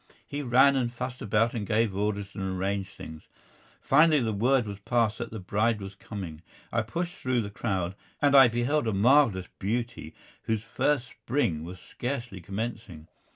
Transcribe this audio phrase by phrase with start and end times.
[0.25, 3.27] He ran and fussed about and gave orders and arranged things.
[3.79, 6.41] Finally word was passed that the bride was coming.
[6.73, 11.79] I pushed through the crowd, and I beheld a marvellous beauty whose first spring was
[11.79, 13.09] scarcely commencing.